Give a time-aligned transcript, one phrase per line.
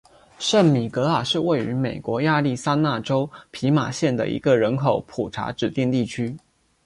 [0.39, 6.35] 圣米格尔是位于美国亚利桑那州皮马县的一个人口普查指定地区。